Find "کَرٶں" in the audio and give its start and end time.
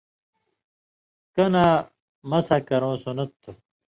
2.67-2.95